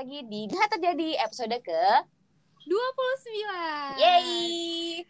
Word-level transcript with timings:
lagi 0.00 0.24
di 0.32 0.48
Gak 0.56 0.80
Terjadi 0.80 1.20
episode 1.20 1.52
ke 1.60 1.84
29 2.64 4.00
Yeay 4.00 5.04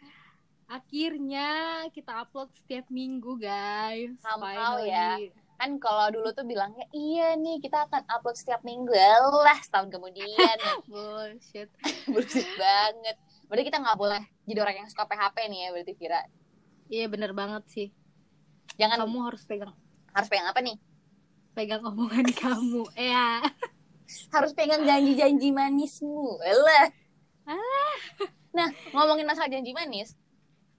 Akhirnya 0.67 1.49
kita 1.95 2.27
upload 2.27 2.51
setiap 2.59 2.91
minggu 2.91 3.39
guys. 3.39 4.19
Somehow 4.19 4.83
ya. 4.83 5.15
Kan 5.55 5.79
kalau 5.79 6.11
dulu 6.11 6.35
tuh 6.35 6.43
bilangnya 6.43 6.83
Iya 6.91 7.39
nih 7.39 7.63
kita 7.63 7.87
akan 7.87 8.03
upload 8.07 8.35
setiap 8.35 8.67
minggu. 8.67 8.91
Alah 8.91 9.63
setahun 9.63 9.95
kemudian. 9.95 10.59
Bullshit. 10.91 11.71
Bullshit 12.11 12.51
banget. 12.59 13.15
Berarti 13.47 13.63
kita 13.71 13.79
gak 13.79 13.95
boleh 13.95 14.23
jadi 14.43 14.59
orang 14.59 14.75
yang 14.83 14.87
suka 14.91 15.07
PHP 15.07 15.37
nih 15.47 15.59
ya 15.63 15.67
Berarti 15.71 15.93
Vira? 15.95 16.21
Iya 16.91 17.05
bener 17.07 17.31
banget 17.31 17.63
sih. 17.71 17.87
Jangan 18.75 19.07
Kamu 19.07 19.23
harus 19.23 19.47
pegang. 19.47 19.71
Harus 20.11 20.27
pegang 20.27 20.51
apa 20.51 20.59
nih? 20.59 20.75
Pegang 21.55 21.79
omongan 21.79 22.27
kamu. 22.35 22.83
Ya 22.99 23.39
Harus 24.31 24.51
pegang 24.51 24.83
janji-janji 24.83 25.51
manismu. 25.51 26.39
Alah 26.43 26.87
Alah. 27.47 27.95
Nah 28.51 28.67
ngomongin 28.91 29.23
masalah 29.23 29.47
janji 29.47 29.71
manis 29.71 30.13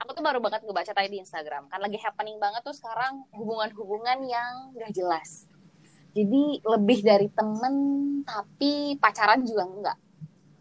Aku 0.02 0.18
tuh 0.18 0.24
baru 0.26 0.42
banget 0.42 0.66
ngebaca 0.66 0.90
tadi 0.90 1.14
di 1.14 1.22
Instagram. 1.22 1.70
Kan 1.70 1.78
lagi 1.78 1.94
happening 2.02 2.36
banget 2.42 2.66
tuh 2.66 2.74
sekarang 2.74 3.22
Hubungan-hubungan 3.32 4.18
yang 4.26 4.74
gak 4.74 4.92
jelas. 4.92 5.46
Jadi 6.12 6.60
lebih 6.60 6.98
dari 7.06 7.28
temen 7.32 7.74
Tapi 8.26 8.98
pacaran 9.00 9.46
juga 9.46 9.64
enggak 9.64 9.98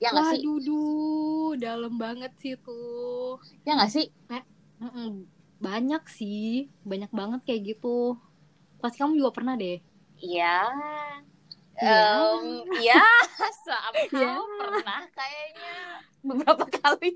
Ya 0.01 0.13
gak 0.13 0.37
sih? 0.37 0.41
Duh, 0.45 1.57
dalam 1.57 1.97
banget 1.97 2.31
sih 2.39 2.55
tuh 2.57 3.41
Ya 3.65 3.75
gak 3.75 3.91
sih? 3.91 4.09
Banyak 5.61 6.03
sih. 6.09 6.69
Banyak 6.81 7.13
banget 7.13 7.41
kayak 7.45 7.77
gitu. 7.77 8.17
Pasti 8.81 8.97
kamu 8.97 9.21
juga 9.21 9.29
pernah 9.29 9.53
deh. 9.53 9.77
Iya 10.21 10.69
Em, 11.79 12.67
Iya 12.77 12.99
Somehow 13.65 14.03
Iya. 14.11 14.33
pernah 14.59 15.01
kayaknya 15.15 15.75
Beberapa 16.21 16.65
kali 16.67 17.13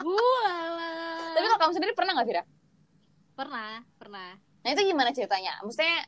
Walah 0.00 1.32
Tapi 1.36 1.46
kalau 1.46 1.60
kamu 1.60 1.72
sendiri 1.76 1.92
pernah 1.94 2.12
gak 2.18 2.28
Vira? 2.28 2.42
Pernah, 3.36 3.80
pernah 3.96 4.30
Nah 4.60 4.70
itu 4.76 4.82
gimana 4.84 5.10
ceritanya? 5.14 5.56
Maksudnya 5.64 6.04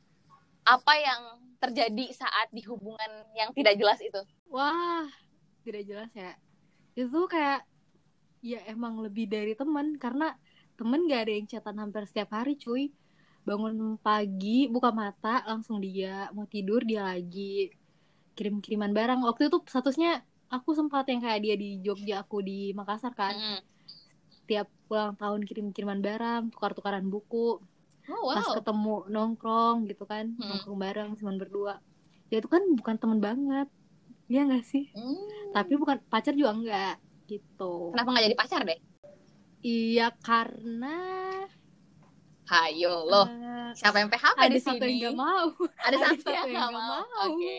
apa 0.63 0.93
yang 0.95 1.21
terjadi 1.59 2.07
saat 2.15 2.51
di 2.53 2.63
hubungan 2.67 3.11
yang 3.35 3.51
tidak 3.55 3.75
jelas 3.79 3.99
itu? 4.03 4.21
Wah, 4.51 5.09
tidak 5.65 5.83
jelas 5.89 6.11
ya. 6.13 6.37
Itu 6.93 7.27
kayak 7.27 7.65
ya 8.43 8.61
emang 8.69 8.99
lebih 9.01 9.31
dari 9.31 9.55
teman 9.55 9.97
karena 9.97 10.35
temen 10.77 11.07
gak 11.07 11.25
ada 11.29 11.33
yang 11.33 11.47
chatan 11.49 11.79
hampir 11.81 12.05
setiap 12.05 12.35
hari 12.35 12.59
cuy. 12.59 12.93
Bangun 13.43 13.99
pagi, 13.99 14.71
buka 14.71 14.95
mata, 14.95 15.43
langsung 15.51 15.83
dia 15.83 16.31
mau 16.31 16.47
tidur 16.47 16.81
dia 16.87 17.03
lagi 17.03 17.75
kirim-kiriman 18.39 18.95
barang. 18.95 19.21
Waktu 19.27 19.51
itu 19.51 19.59
statusnya 19.67 20.23
aku 20.49 20.73
sempat 20.79 21.05
yang 21.11 21.21
kayak 21.21 21.41
dia 21.43 21.55
di 21.59 21.83
Jogja, 21.83 22.23
aku 22.23 22.39
di 22.41 22.71
Makassar 22.73 23.13
kan. 23.13 23.35
Mm-mm. 23.35 23.59
Tiap 24.47 24.67
ulang 24.91 25.15
tahun 25.19 25.41
kirim-kiriman 25.49 26.01
barang, 26.01 26.43
tukar-tukaran 26.55 27.07
buku. 27.11 27.59
Oh 28.11 28.23
Pas 28.35 28.43
wow. 28.47 28.55
ketemu 28.59 28.97
nongkrong 29.11 29.77
gitu 29.91 30.05
kan, 30.07 30.35
Hmm. 30.39 30.49
nongkrong 30.49 30.79
bareng 30.79 31.11
cuman 31.19 31.35
berdua. 31.39 31.75
Ya 32.31 32.39
itu 32.41 32.49
kan 32.51 32.63
bukan 32.79 32.97
teman 32.99 33.19
banget. 33.19 33.69
Iya 34.31 34.49
gak 34.49 34.65
sih? 34.65 34.89
Hmm. 34.97 35.19
tapi 35.53 35.77
bukan 35.77 36.01
pacar 36.09 36.33
juga 36.33 36.57
enggak 36.57 36.97
gitu 37.29 37.93
Kenapa 37.93 38.09
nggak 38.09 38.25
jadi 38.25 38.39
pacar 38.41 38.61
deh? 38.65 38.81
iya 39.61 40.09
karena 40.25 40.97
Hayo 42.53 42.95
loh. 43.05 43.25
eh, 43.27 43.73
Siapa 43.73 43.97
yang 43.97 44.13
PHP 44.13 44.37
ada 44.37 44.53
di 44.53 44.61
satu 44.61 44.77
sini? 44.79 45.01
yang 45.01 45.17
nggak 45.17 45.17
mau 45.17 45.47
Ada 45.79 45.89
ada 45.89 45.97
satu 46.05 46.21
satu 46.21 46.31
yang 46.31 46.47
yang 46.47 46.69
nggak 46.69 46.73
mau. 46.75 47.01
mau. 47.01 47.25
Oke. 47.31 47.59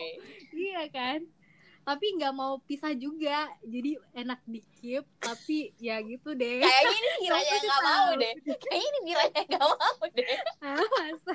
iya 0.54 0.82
kan 0.88 1.20
tapi 1.84 2.16
nggak 2.16 2.32
mau 2.32 2.56
pisah 2.64 2.96
juga 2.96 3.44
jadi 3.60 3.92
enak 4.14 4.40
dikip 4.46 5.04
tapi 5.20 5.68
ya 5.76 6.00
gitu 6.00 6.32
deh 6.32 6.64
Kayaknya 6.64 6.96
ini 7.12 7.26
pasti 7.28 7.56
nggak 7.60 7.82
mau 7.84 8.08
deh. 8.14 8.32
Kayaknya 8.56 8.86
ini 8.88 8.98
Viranya 9.04 9.36
yang 9.36 9.48
nggak 9.52 9.68
mau 9.68 10.00
deh. 10.08 10.36
ah, 10.62 10.80
masa 10.80 11.34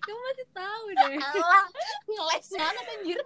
kamu 0.00 0.20
masih 0.22 0.46
tahu 0.50 0.84
deh 0.96 1.16
Alah, 1.18 1.64
ngeles 2.06 2.46
banget 2.56 2.84
anjir. 2.88 3.18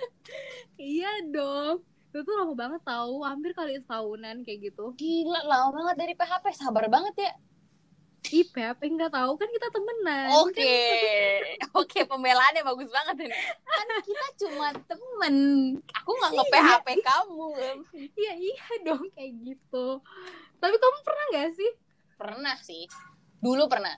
iya 0.80 1.12
dong 1.24 1.76
itu 2.08 2.18
tuh 2.18 2.34
lama 2.34 2.54
banget 2.56 2.80
tahu 2.82 3.14
hampir 3.20 3.52
kali 3.52 3.76
setahunan 3.76 4.40
kayak 4.42 4.72
gitu 4.72 4.96
Gila, 4.96 5.44
lama 5.44 5.70
banget 5.70 5.94
dari 5.96 6.12
PHP. 6.16 6.44
Sabar 6.56 6.88
banget 6.88 7.14
ya. 7.20 7.32
Ih 8.28 8.44
apa 8.60 8.82
nggak 8.84 9.12
tahu 9.14 9.32
kan 9.40 9.48
kita 9.48 9.68
temenan 9.72 10.28
Oke. 10.44 10.76
Oke, 11.80 12.04
pembelaannya 12.04 12.60
bagus 12.60 12.90
banget 12.92 13.24
ini. 13.24 13.36
Kan 13.64 13.88
kita 14.04 14.26
cuma 14.44 14.68
temen. 14.74 15.34
Aku 16.02 16.10
nggak 16.12 16.32
nge-PHP 16.36 16.88
kamu. 17.00 17.48
iya 18.18 18.32
iya 18.36 18.64
dong 18.84 19.06
kayak 19.16 19.32
gitu 19.42 20.02
tapi 20.58 20.74
kamu 20.74 20.98
pernah 21.06 21.24
nggak 21.34 21.50
sih 21.54 21.70
Pernah 22.18 22.56
sih. 22.58 22.82
Dulu 23.38 23.70
pernah. 23.70 23.94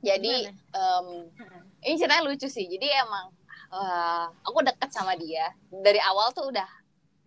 Jadi 0.00 0.48
em, 0.48 1.06
ini 1.84 1.94
ceritanya 2.00 2.24
lucu 2.24 2.48
sih. 2.48 2.64
Jadi 2.64 2.88
emang 2.96 3.28
eh, 3.68 4.24
aku 4.40 4.64
deket 4.64 4.88
sama 4.88 5.12
dia 5.20 5.52
dari 5.68 6.00
awal 6.00 6.32
tuh 6.32 6.48
udah 6.48 6.64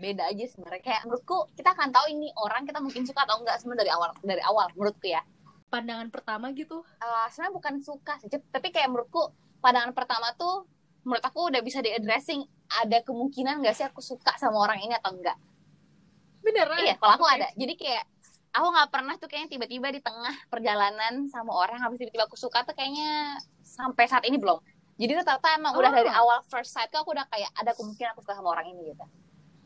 beda 0.01 0.33
aja 0.33 0.49
sebenarnya. 0.49 0.81
Kayak 0.81 1.01
menurutku 1.05 1.45
kita 1.53 1.77
akan 1.77 1.93
tahu 1.93 2.09
ini 2.09 2.33
orang 2.41 2.65
kita 2.65 2.81
mungkin 2.81 3.05
suka 3.05 3.21
atau 3.21 3.37
enggak 3.37 3.61
sebenarnya 3.61 3.85
dari 3.85 3.91
awal 3.93 4.09
dari 4.25 4.41
awal 4.41 4.65
menurutku 4.73 5.05
ya. 5.05 5.21
Pandangan 5.73 6.07
pertama 6.07 6.53
gitu 6.53 6.85
Eh, 7.01 7.25
sebenarnya 7.33 7.53
bukan 7.57 7.73
suka 7.81 8.13
sih, 8.21 8.29
tapi 8.29 8.69
kayak 8.69 8.93
menurutku 8.93 9.33
pandangan 9.57 9.89
pertama 9.91 10.29
tuh 10.37 10.69
menurut 11.01 11.25
aku 11.25 11.49
udah 11.49 11.59
bisa 11.59 11.81
di 11.81 11.89
addressing 11.89 12.45
ada 12.79 13.01
kemungkinan 13.01 13.59
nggak 13.59 13.73
sih 13.73 13.83
aku 13.83 13.99
suka 13.99 14.37
sama 14.37 14.61
orang 14.61 14.79
ini 14.79 14.93
atau 14.93 15.11
enggak. 15.11 15.35
beneran 16.39 16.75
Iya, 16.77 16.95
kalau 16.99 17.13
aku 17.17 17.25
ada. 17.25 17.47
Jadi 17.55 17.73
kayak 17.73 18.03
aku 18.51 18.67
nggak 18.69 18.89
pernah 18.91 19.13
tuh 19.15 19.27
kayaknya 19.27 19.49
tiba-tiba 19.49 19.87
di 19.89 19.99
tengah 19.99 20.35
perjalanan 20.47 21.25
sama 21.27 21.51
orang 21.55 21.79
habis 21.79 21.97
tiba-tiba 21.97 22.27
aku 22.27 22.35
suka 22.35 22.61
tuh 22.61 22.75
kayaknya 22.75 23.39
sampai 23.63 24.05
saat 24.05 24.23
ini 24.23 24.37
belum. 24.37 24.59
Jadi 24.93 25.11
rata-rata 25.17 25.57
emang 25.57 25.73
udah 25.73 25.89
Oh. 25.89 25.97
dari 25.97 26.11
awal 26.11 26.39
first 26.45 26.69
sight 26.69 26.87
tuh 26.87 27.01
aku 27.01 27.11
udah 27.11 27.25
kayak 27.27 27.49
ada 27.55 27.71
kemungkinan 27.73 28.13
aku 28.13 28.21
suka 28.21 28.35
sama 28.35 28.53
orang 28.53 28.69
ini 28.69 28.93
gitu. 28.93 29.05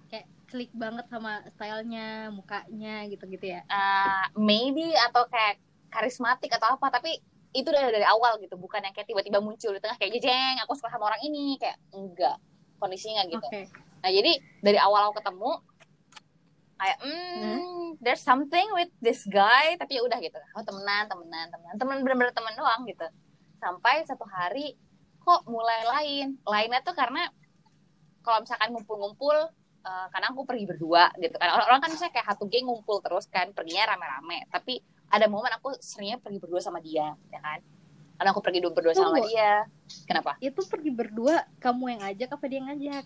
kayak 0.08 0.24
klik 0.48 0.72
banget 0.72 1.04
sama 1.12 1.44
stylenya 1.52 2.32
mukanya 2.32 3.04
gitu-gitu 3.12 3.44
ya 3.52 3.62
Uh, 3.68 4.24
maybe 4.40 4.96
atau 4.96 5.28
kayak 5.28 5.60
karismatik 5.98 6.54
atau 6.54 6.78
apa, 6.78 6.94
tapi 6.94 7.18
itu 7.58 7.66
udah 7.74 7.90
dari 7.90 8.06
awal 8.06 8.38
gitu, 8.38 8.54
bukan 8.54 8.86
yang 8.86 8.94
kayak 8.94 9.10
tiba-tiba 9.10 9.42
muncul 9.42 9.74
di 9.74 9.82
tengah 9.82 9.98
kayak 9.98 10.14
jejeng, 10.14 10.62
aku 10.62 10.78
suka 10.78 10.94
sama 10.94 11.10
orang 11.10 11.22
ini 11.26 11.58
kayak 11.58 11.82
enggak 11.90 12.38
kondisinya 12.78 13.26
gitu. 13.26 13.42
oke 13.42 13.88
Nah 14.04 14.10
jadi 14.14 14.32
dari 14.62 14.80
awal 14.80 15.10
aku 15.10 15.20
ketemu 15.20 15.52
kayak 16.78 16.98
hmm, 17.02 17.98
there's 17.98 18.22
something 18.22 18.68
with 18.78 18.94
this 19.02 19.26
guy 19.26 19.74
tapi 19.82 19.98
ya 19.98 20.02
udah 20.06 20.22
gitu. 20.22 20.38
Oh 20.54 20.62
temenan, 20.62 21.10
temenan, 21.10 21.50
temenan, 21.50 21.76
temen 21.76 21.98
bener-bener 22.06 22.34
temen 22.34 22.54
doang 22.54 22.86
gitu. 22.86 23.08
Sampai 23.58 24.06
satu 24.06 24.24
hari 24.30 24.78
kok 25.26 25.44
mulai 25.50 25.82
lain. 25.84 26.38
Lainnya 26.46 26.86
tuh 26.86 26.94
karena 26.94 27.26
kalau 28.22 28.46
misalkan 28.46 28.70
ngumpul-ngumpul 28.78 29.38
eh, 29.82 30.08
karena 30.14 30.30
aku 30.30 30.46
pergi 30.46 30.66
berdua 30.70 31.10
gitu 31.18 31.34
kan. 31.42 31.58
Orang-orang 31.58 31.82
kan 31.82 31.90
misalnya 31.90 32.14
kayak 32.14 32.28
satu 32.30 32.46
geng 32.46 32.70
ngumpul 32.70 33.02
terus 33.02 33.26
kan, 33.26 33.50
perginya 33.58 33.98
rame-rame. 33.98 34.46
Tapi 34.54 34.78
ada 35.08 35.26
momen 35.28 35.52
aku 35.56 35.76
seringnya 35.80 36.20
pergi 36.20 36.40
berdua 36.40 36.60
sama 36.60 36.80
dia, 36.80 37.16
ya 37.32 37.40
kan. 37.40 37.60
Karena 38.18 38.30
aku 38.34 38.42
pergi 38.42 38.60
berdua 38.66 38.94
sama 38.94 39.14
Tunggu. 39.18 39.30
dia. 39.30 39.66
Kenapa? 40.04 40.36
itu 40.42 40.62
pergi 40.68 40.92
berdua 40.92 41.48
kamu 41.64 41.84
yang 41.96 42.00
ngajak 42.04 42.30
apa 42.34 42.46
dia 42.50 42.58
yang 42.60 42.68
ngajak 42.74 43.06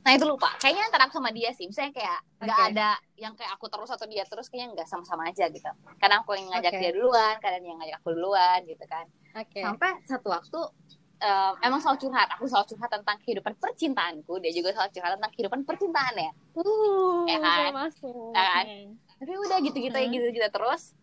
Nah 0.00 0.16
itu 0.16 0.24
lupa. 0.24 0.48
Kayaknya 0.56 0.82
antara 0.88 1.02
aku 1.08 1.20
sama 1.20 1.28
dia 1.28 1.52
sih. 1.52 1.68
Misalnya 1.68 1.92
kayak 1.92 2.18
nggak 2.40 2.56
Oke. 2.56 2.68
ada 2.72 2.88
yang 3.20 3.32
kayak 3.36 3.52
aku 3.52 3.68
terus 3.68 3.90
atau 3.92 4.08
dia 4.08 4.24
terus. 4.24 4.48
Kayaknya 4.48 4.80
nggak 4.80 4.88
sama-sama 4.88 5.28
aja 5.28 5.44
gitu. 5.52 5.68
Kadang 6.00 6.24
aku 6.24 6.40
yang 6.40 6.48
ngajak 6.48 6.72
Oke. 6.72 6.80
dia 6.80 6.90
duluan, 6.96 7.34
kadang 7.36 7.62
yang 7.68 7.76
ngajak 7.76 7.96
aku 8.00 8.08
duluan 8.16 8.60
gitu 8.64 8.84
kan. 8.88 9.04
oke 9.30 9.60
Sampai 9.60 10.00
satu 10.08 10.28
waktu 10.32 10.60
em, 11.20 11.52
emang 11.60 11.84
selalu 11.84 11.98
curhat. 12.00 12.28
Aku 12.40 12.48
selalu 12.48 12.66
curhat 12.72 12.90
tentang 12.90 13.16
kehidupan 13.20 13.52
percintaanku. 13.60 14.32
Dia 14.40 14.52
juga 14.56 14.72
selalu 14.72 14.90
curhat 14.96 15.10
tentang 15.20 15.32
kehidupan 15.36 15.60
percintaannya. 15.68 16.30
uh 16.56 17.24
Ya 17.28 17.38
kan? 17.38 17.70
masuk 17.76 18.32
Ya 18.32 18.44
kan? 18.56 18.64
Hmm. 18.72 18.88
Tapi 19.20 19.32
udah 19.36 19.58
gitu-gitu 19.60 19.96
ya 20.00 20.06
Hmm. 20.08 20.14
gitu-gitu 20.16 20.48
terus. 20.48 20.96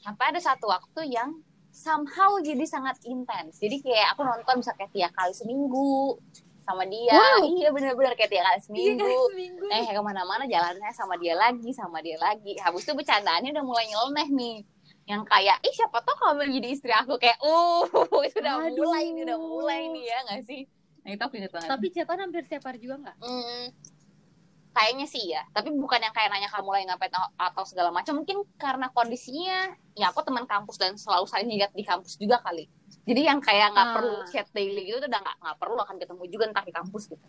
Sampai 0.00 0.24
ada 0.28 0.40
satu 0.40 0.66
waktu 0.66 1.10
yang 1.10 1.30
somehow 1.70 2.34
jadi 2.38 2.64
sangat 2.64 2.98
intens. 3.04 3.56
Jadi 3.56 3.78
kayak 3.78 4.12
aku 4.12 4.22
nonton 4.22 4.58
bisa 4.58 4.72
kayak 4.72 4.90
tiga 4.90 5.08
kali 5.10 5.30
seminggu 5.30 6.18
sama 6.60 6.82
dia. 6.84 7.12
Wow. 7.12 7.46
Iya 7.46 7.68
bener-bener 7.70 8.12
kayak 8.14 8.30
tiga 8.30 8.42
kali 8.44 8.54
Iya 8.54 8.64
seminggu. 8.64 9.06
seminggu 9.28 9.64
eh 9.66 9.86
ke 9.86 10.00
mana-mana 10.00 10.44
jalannya 10.44 10.90
sama 10.90 11.14
dia 11.14 11.34
lagi 11.34 11.70
sama 11.70 11.98
dia 11.98 12.16
lagi 12.16 12.58
habis 12.58 12.82
itu 12.82 12.92
bercandaannya 12.92 13.50
udah 13.50 13.64
mulai 13.64 13.86
nyeleneh 13.86 14.28
nih 14.30 14.56
yang 15.04 15.22
kayak 15.24 15.58
ih 15.60 15.72
siapa 15.72 15.98
tau 16.00 16.14
kamu 16.16 16.50
jadi 16.52 16.68
istri 16.70 16.90
aku 16.90 17.14
kayak 17.16 17.38
uh 17.40 17.86
itu 18.22 18.38
udah 18.38 18.54
Aduh. 18.62 18.78
mulai 18.78 19.04
nih 19.08 19.22
udah 19.24 19.38
mulai 19.38 19.80
nih 19.88 20.04
ya 20.04 20.18
nggak 20.24 20.42
sih 20.44 20.62
nah 21.00 21.10
itu 21.10 21.22
aku 21.22 21.34
inget 21.36 21.50
banget 21.50 21.66
tapi 21.66 21.86
chatan 21.88 22.18
hampir 22.20 22.42
setiap 22.44 22.62
hari 22.64 22.78
juga 22.78 22.94
nggak 23.00 23.16
Hmm, 23.18 23.64
kayaknya 24.80 25.04
sih 25.04 25.24
ya. 25.28 25.44
Tapi 25.52 25.68
bukan 25.76 26.00
yang 26.00 26.14
kayak 26.16 26.32
nanya 26.32 26.48
kamu 26.48 26.72
lagi 26.72 26.84
ngapain 26.88 27.12
atau, 27.36 27.64
segala 27.68 27.92
macam. 27.92 28.16
Mungkin 28.16 28.48
karena 28.56 28.88
kondisinya 28.88 29.76
ya 29.92 30.08
aku 30.08 30.24
teman 30.24 30.48
kampus 30.48 30.80
dan 30.80 30.96
selalu 30.96 31.28
saling 31.28 31.52
lihat 31.52 31.76
di 31.76 31.84
kampus 31.84 32.16
juga 32.16 32.40
kali. 32.40 32.64
Jadi 33.04 33.20
yang 33.28 33.44
kayak 33.44 33.76
nggak 33.76 33.86
Ah. 33.86 33.94
perlu 34.00 34.16
chat 34.32 34.48
daily 34.56 34.88
gitu 34.88 35.04
tuh 35.04 35.08
udah 35.12 35.20
nggak 35.20 35.36
nggak 35.36 35.56
perlu 35.60 35.76
akan 35.76 35.96
ketemu 36.00 36.22
juga 36.32 36.44
entah 36.48 36.64
di 36.64 36.72
kampus 36.72 37.12
gitu. 37.12 37.26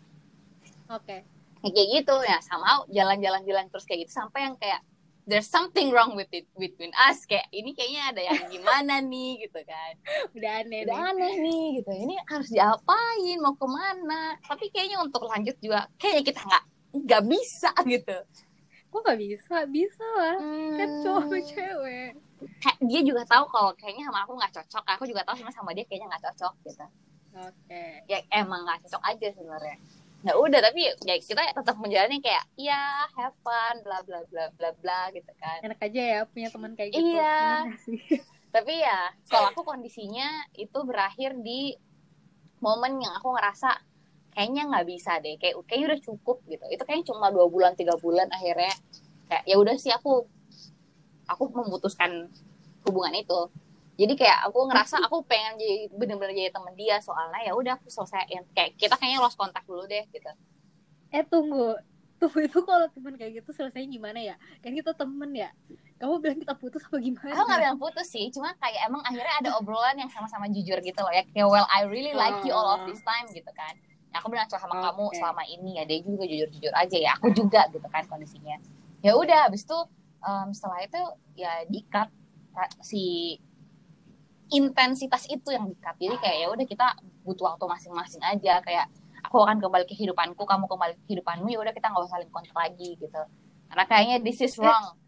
Oke. 0.88 1.28
Kayak 1.60 1.72
kayak 1.76 1.88
gitu. 2.00 2.16
Ya 2.24 2.38
sama 2.40 2.88
jalan-jalan-jalan 2.88 3.68
terus 3.68 3.84
kayak 3.84 4.08
gitu. 4.08 4.12
Sampai 4.16 4.48
yang 4.48 4.56
kayak 4.56 4.80
there's 5.22 5.46
something 5.46 5.94
wrong 5.94 6.18
with 6.18 6.26
it 6.34 6.48
between 6.56 6.90
us. 6.98 7.22
Kayak 7.28 7.46
ini 7.52 7.70
kayaknya 7.72 8.02
ada 8.10 8.20
yang 8.26 8.40
gimana 8.50 8.98
nih 8.98 9.46
gitu 9.46 9.60
kan. 9.62 9.92
Udah 10.34 10.50
aneh 10.64 10.82
udah 10.82 10.96
nih. 10.96 11.08
aneh 11.14 11.34
nih 11.38 11.64
gitu. 11.78 11.90
Ini 11.94 12.14
harus 12.26 12.48
diapain? 12.50 13.36
Mau 13.38 13.54
ke 13.54 13.66
mana? 13.68 14.34
Tapi 14.42 14.72
kayaknya 14.72 14.98
untuk 14.98 15.22
lanjut 15.22 15.54
juga 15.62 15.86
kayaknya 15.94 16.24
kita 16.26 16.40
nggak 16.42 16.64
nggak 16.94 17.22
bisa 17.24 17.70
gitu 17.84 18.18
Kok 18.86 19.00
gak 19.02 19.16
bisa? 19.16 19.64
Bisa 19.66 20.04
lah. 20.14 20.36
Kan 20.76 20.84
Hmm. 20.84 21.00
cowok 21.00 21.22
sama 21.24 21.38
cewek. 21.48 22.10
kayak 22.60 22.78
dia 22.82 23.00
juga 23.00 23.22
tahu 23.24 23.44
kalau 23.48 23.72
kayaknya 23.72 24.04
sama 24.04 24.20
aku 24.20 24.32
nggak 24.34 24.52
cocok 24.52 24.84
aku 24.84 25.04
juga 25.06 25.22
tahu 25.22 25.36
sama 25.38 25.48
sama 25.48 25.70
dia 25.72 25.86
kayaknya 25.86 26.10
nggak 26.10 26.24
cocok 26.28 26.54
gitu 26.66 26.84
Oke. 27.38 27.84
ya 28.04 28.18
emang 28.28 28.66
nggak 28.66 28.82
cocok 28.84 29.00
aja 29.00 29.26
sebenarnya 29.30 29.76
ya 30.20 30.32
udah 30.36 30.60
tapi 30.60 30.80
ya 31.00 31.16
kita 31.16 31.42
tetap 31.52 31.76
menjalani 31.78 32.18
kayak 32.18 32.44
ya 32.52 32.82
have 33.12 33.32
fun 33.40 33.74
bla 33.80 34.02
bla 34.02 34.26
bla 34.26 34.50
bla 34.52 34.70
bla 34.76 35.00
gitu 35.10 35.32
kan 35.38 35.62
Enak 35.62 35.80
aja 35.80 36.02
ya 36.02 36.18
punya 36.26 36.50
teman 36.50 36.74
kayak 36.74 36.90
gitu. 36.92 37.14
Iya. 37.14 37.38
Tapi 38.54 38.74
ya 38.76 38.98
kalau 39.24 39.48
aku 39.48 39.62
kondisinya 39.62 40.26
itu 40.52 40.78
berakhir 40.82 41.32
di 41.38 41.72
momen 42.58 43.00
yang 43.00 43.14
aku 43.16 43.30
ngerasa 43.30 43.80
kayaknya 44.32 44.62
nggak 44.68 44.86
bisa 44.88 45.20
deh 45.20 45.36
kayak 45.36 45.54
kayaknya 45.68 45.86
udah 45.94 46.00
cukup 46.00 46.36
gitu 46.48 46.64
itu 46.72 46.82
kayaknya 46.82 47.06
cuma 47.12 47.28
dua 47.28 47.46
bulan 47.46 47.72
tiga 47.76 47.94
bulan 48.00 48.28
akhirnya 48.32 48.72
kayak 49.28 49.44
ya 49.44 49.56
udah 49.60 49.76
sih 49.76 49.92
aku 49.92 50.24
aku 51.28 51.44
memutuskan 51.52 52.32
hubungan 52.88 53.14
itu 53.16 53.40
jadi 54.00 54.16
kayak 54.16 54.38
aku 54.48 54.58
ngerasa 54.72 55.04
aku 55.04 55.20
pengen 55.28 55.60
jadi 55.60 55.92
bener-bener 55.92 56.32
jadi 56.32 56.50
temen 56.50 56.72
dia 56.74 56.96
soalnya 56.98 57.44
ya 57.44 57.52
udah 57.52 57.76
aku 57.76 57.92
selesaiin 57.92 58.48
kayak 58.56 58.74
kita 58.80 58.96
kayaknya 58.96 59.20
lost 59.20 59.36
kontak 59.36 59.62
dulu 59.68 59.84
deh 59.84 60.02
gitu 60.10 60.32
Eh 61.12 61.24
tunggu. 61.28 61.76
Tunggu 62.16 62.38
itu 62.48 62.58
kalau 62.64 62.88
teman 62.88 63.14
kayak 63.20 63.44
gitu 63.44 63.50
selesai 63.52 63.84
gimana 63.84 64.16
ya? 64.16 64.34
Kan 64.64 64.72
kita 64.72 64.96
temen 64.96 65.30
ya. 65.36 65.52
Kamu 66.00 66.18
bilang 66.18 66.40
kita 66.40 66.56
putus 66.58 66.82
apa 66.82 66.98
gimana? 66.98 67.30
aku 67.30 67.46
nggak 67.46 67.60
bilang 67.62 67.78
putus 67.78 68.10
sih 68.10 68.26
cuma 68.34 68.50
kayak 68.58 68.90
emang 68.90 69.06
akhirnya 69.06 69.38
ada 69.38 69.50
obrolan 69.54 69.94
yang 69.94 70.10
sama-sama 70.10 70.50
jujur 70.50 70.74
gitu 70.82 70.98
loh 70.98 71.14
ya 71.14 71.22
kayak 71.30 71.46
well 71.46 71.62
I 71.70 71.86
really 71.86 72.10
like 72.10 72.42
you 72.42 72.50
all 72.50 72.74
of 72.74 72.82
this 72.90 72.98
time 73.06 73.30
gitu 73.30 73.46
kan 73.54 73.78
ya, 74.12 74.16
aku 74.20 74.28
bilang 74.28 74.44
sama 74.46 74.76
kamu 74.76 75.04
Oke. 75.08 75.16
selama 75.16 75.42
ini 75.48 75.80
ya 75.80 75.84
dia 75.88 75.98
juga 76.04 76.24
jujur-jujur 76.28 76.72
aja 76.76 76.98
ya 77.00 77.10
aku 77.16 77.32
juga 77.32 77.64
gitu 77.72 77.86
kan 77.88 78.04
kondisinya 78.04 78.60
ya 79.00 79.16
udah 79.16 79.48
habis 79.48 79.64
itu 79.64 79.78
em, 80.20 80.48
setelah 80.52 80.78
itu 80.84 81.00
ya 81.40 81.64
dikat 81.66 82.12
si 82.84 83.36
intensitas 84.52 85.24
itu 85.32 85.48
yang 85.48 85.64
dikat 85.64 85.96
jadi 85.96 86.16
kayak 86.20 86.36
ya 86.44 86.46
udah 86.52 86.66
kita 86.68 86.86
butuh 87.24 87.56
waktu 87.56 87.64
masing-masing 87.64 88.20
aja 88.20 88.60
kayak 88.60 88.86
aku 89.24 89.40
akan 89.40 89.56
kembali 89.64 89.88
ke 89.88 89.96
kehidupanku 89.96 90.44
kamu 90.44 90.68
kembali 90.68 90.92
ke 91.00 91.02
kehidupanmu 91.08 91.48
ya 91.48 91.58
udah 91.64 91.72
kita 91.72 91.88
nggak 91.88 92.04
usah 92.04 92.20
saling 92.20 92.28
kontak 92.28 92.52
lagi 92.52 93.00
gitu 93.00 93.22
karena 93.72 93.84
kayaknya 93.88 94.16
this 94.20 94.44
is 94.44 94.52
wrong 94.60 95.00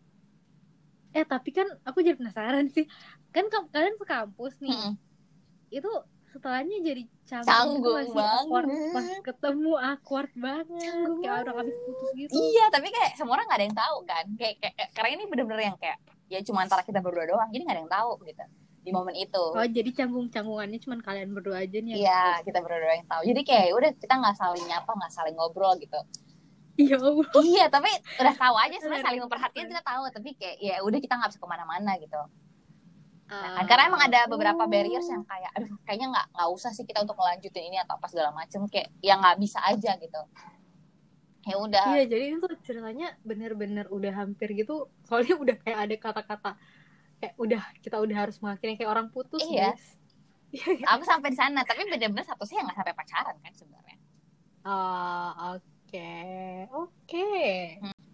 Eh 1.14 1.22
tapi 1.22 1.54
kan 1.54 1.70
aku 1.86 2.02
jadi 2.02 2.18
penasaran 2.18 2.66
sih. 2.74 2.90
Kan 3.30 3.46
ka- 3.46 3.70
kalian 3.70 3.94
sekampus 3.94 4.58
nih. 4.58 4.74
Mm-mm. 4.74 4.92
Itu 5.70 5.90
setelahnya 6.34 6.76
jadi 6.82 7.02
canggung, 7.24 7.46
Canggung 7.48 7.94
itu 7.96 8.10
masih 8.10 8.26
awkward. 8.34 8.66
banget. 8.66 8.90
pas 8.90 9.06
ketemu 9.24 9.72
awkward 9.76 10.32
banget 10.34 10.66
Canggung 10.82 11.18
kayak 11.20 11.34
orang 11.40 11.56
habis 11.56 11.76
putus 11.80 12.10
gitu 12.12 12.30
Iya, 12.34 12.64
tapi 12.68 12.86
kayak 12.90 13.10
semua 13.14 13.32
orang 13.32 13.46
gak 13.46 13.54
ada 13.54 13.64
yang 13.64 13.78
tahu 13.78 13.96
kan. 14.04 14.24
Kayak, 14.34 14.54
kayak 14.58 14.74
kayak- 14.74 14.92
karena 14.92 15.08
ini 15.12 15.24
bener-bener 15.24 15.62
yang 15.64 15.76
kayak 15.76 15.98
ya 16.26 16.40
cuma 16.40 16.58
antara 16.60 16.82
kita 16.82 16.98
berdua 16.98 17.24
doang, 17.24 17.48
jadi 17.48 17.62
gak 17.62 17.72
ada 17.72 17.80
yang 17.80 17.92
tahu 17.92 18.10
gitu 18.24 18.44
di 18.80 18.90
momen 18.90 19.16
itu. 19.16 19.40
oh 19.48 19.64
jadi 19.64 19.90
canggung 19.94 20.28
canggungannya 20.28 20.76
cuma 20.76 21.00
kalian 21.00 21.32
berdua 21.32 21.56
aja 21.58 21.72
nih 21.74 21.90
yang 21.90 22.04
Iya, 22.04 22.24
kita 22.42 22.58
berdua 22.60 22.92
yang 22.94 23.08
tahu. 23.08 23.22
Jadi 23.24 23.40
kayak 23.42 23.66
udah 23.72 23.90
kita 23.94 24.14
nggak 24.14 24.36
saling 24.36 24.64
nyapa, 24.66 24.90
nggak 24.92 25.08
saling 25.10 25.32
ngobrol 25.32 25.72
gitu. 25.78 25.96
iya 26.76 26.98
Allah 26.98 27.24
iya, 27.40 27.64
tapi 27.66 27.88
udah 28.18 28.34
tahu 28.34 28.56
aja 28.58 28.76
sebenarnya 28.76 29.06
saling 29.06 29.22
memperhatikan 29.22 29.66
kita 29.70 29.80
tahu, 29.80 30.02
tapi 30.10 30.28
kayak 30.34 30.56
ya 30.58 30.76
udah 30.80 30.98
kita 30.98 31.14
nggak 31.14 31.30
bisa 31.30 31.38
ke 31.38 31.46
mana-mana 31.46 31.92
gitu. 31.96 32.20
Nah, 33.24 33.56
Ah. 33.56 33.64
karena 33.64 33.88
emang 33.88 34.02
ada 34.04 34.20
beberapa 34.28 34.68
barriers 34.68 35.08
yang 35.08 35.24
kayak, 35.24 35.48
aduh 35.56 35.72
kayaknya 35.88 36.12
nggak 36.12 36.26
nggak 36.36 36.48
usah 36.52 36.70
sih 36.76 36.84
kita 36.84 37.00
untuk 37.00 37.16
melanjutin 37.16 37.64
ini 37.72 37.80
atau 37.80 37.96
apa 37.96 38.06
segala 38.12 38.30
macem 38.36 38.68
kayak 38.68 38.92
yang 39.00 39.24
nggak 39.24 39.40
bisa 39.40 39.64
aja 39.64 39.96
gitu. 39.96 40.20
Ya 41.44 41.56
udah. 41.56 41.84
Iya, 41.92 42.02
jadi 42.08 42.24
itu 42.36 42.46
ceritanya 42.64 43.16
bener-bener 43.20 43.88
udah 43.88 44.12
hampir 44.12 44.52
gitu. 44.52 44.88
Soalnya 45.04 45.36
udah 45.36 45.56
kayak 45.60 45.78
ada 45.88 45.94
kata-kata 45.96 46.50
kayak 47.20 47.34
udah 47.36 47.62
kita 47.80 47.96
udah 48.00 48.16
harus 48.16 48.36
mengakhiri 48.40 48.76
kayak 48.76 48.92
orang 48.92 49.08
putus, 49.08 49.40
Iya. 49.44 49.72
guys. 49.72 49.84
Iya. 50.52 50.84
Aku 50.94 51.02
sampai 51.02 51.32
di 51.32 51.38
sana, 51.40 51.64
tapi 51.64 51.84
bener-bener 51.84 52.22
satu 52.22 52.44
sih 52.44 52.56
yang 52.56 52.68
nggak 52.68 52.78
sampai 52.78 52.94
pacaran 52.94 53.36
kan 53.40 53.52
sebenarnya. 53.52 53.96
Ah, 54.64 55.56
oke. 55.56 56.12
Oke. 56.72 57.28